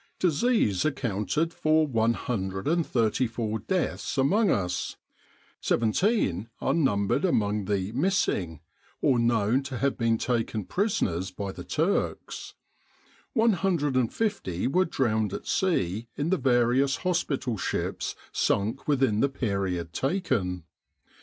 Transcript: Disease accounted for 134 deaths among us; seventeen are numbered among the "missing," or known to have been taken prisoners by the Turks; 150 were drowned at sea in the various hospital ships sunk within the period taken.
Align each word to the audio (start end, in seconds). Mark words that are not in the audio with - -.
Disease 0.17 0.83
accounted 0.83 1.53
for 1.53 1.85
134 1.85 3.59
deaths 3.59 4.17
among 4.17 4.49
us; 4.49 4.97
seventeen 5.59 6.49
are 6.59 6.73
numbered 6.73 7.23
among 7.23 7.65
the 7.65 7.91
"missing," 7.91 8.61
or 8.99 9.19
known 9.19 9.61
to 9.61 9.77
have 9.77 9.99
been 9.99 10.17
taken 10.17 10.65
prisoners 10.65 11.29
by 11.29 11.51
the 11.51 11.63
Turks; 11.63 12.55
150 13.33 14.67
were 14.69 14.85
drowned 14.85 15.33
at 15.33 15.45
sea 15.45 16.07
in 16.15 16.31
the 16.31 16.37
various 16.37 16.95
hospital 17.05 17.55
ships 17.55 18.15
sunk 18.31 18.87
within 18.87 19.19
the 19.19 19.29
period 19.29 19.93
taken. 19.93 20.63